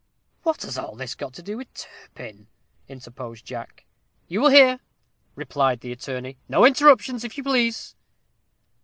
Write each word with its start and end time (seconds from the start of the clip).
'""What 0.41 0.63
has 0.63 0.79
all 0.79 0.95
this 0.95 1.13
got 1.13 1.31
to 1.35 1.43
do 1.43 1.57
with 1.57 1.71
Turpin?" 1.75 2.47
interposed 2.87 3.45
Jack. 3.45 3.85
"You 4.27 4.41
will 4.41 4.49
hear," 4.49 4.79
replied 5.35 5.81
the 5.81 5.91
attorney 5.91 6.39
"no 6.49 6.65
interruptions 6.65 7.23
if 7.23 7.37
you 7.37 7.43
please. 7.43 7.93